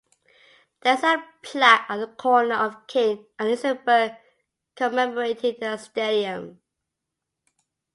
There 0.81 0.95
is 0.95 1.03
a 1.03 1.23
plaque 1.43 1.85
at 1.87 1.97
the 1.97 2.07
corner 2.07 2.55
of 2.55 2.87
King 2.87 3.27
and 3.37 3.49
Isenberg 3.49 4.17
commemorating 4.75 5.57
the 5.59 5.77
stadium. 5.77 6.59